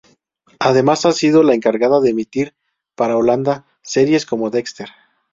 [0.57, 2.55] Además ha sido la encargada de emitir
[2.95, 4.89] para Holanda series como Dexter.